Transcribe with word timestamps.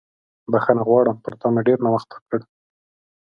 بښنه 0.51 0.81
غواړم، 0.87 1.17
پر 1.23 1.33
تا 1.39 1.47
مې 1.53 1.61
ډېر 1.67 1.77
ناوخته 1.85 2.13
وکړ. 2.17 2.39